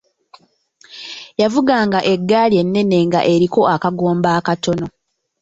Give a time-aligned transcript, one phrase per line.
[1.41, 4.85] Yavuga nga eggaali ennene nga eriko akagoombe akatono.